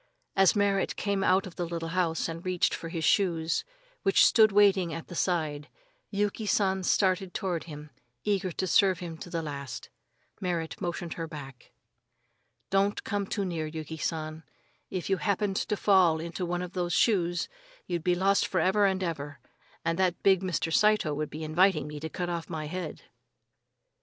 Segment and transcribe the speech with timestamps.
[0.35, 3.63] As Merrit came out of the little house and reached for his shoes,
[4.01, 5.69] which stood waiting at the side,
[6.09, 7.91] Yuki San started toward him,
[8.23, 9.89] eager to serve him to the last.
[10.39, 11.71] Merrit motioned her back.
[12.71, 14.41] "Don't come too near, Yuki San.
[14.89, 17.47] If you happened to fall into one of those shoes,
[17.85, 19.39] you'd be lost for ever and ever,
[19.85, 20.73] and that big Mr.
[20.73, 23.03] Saito would be inviting me to cut off my head."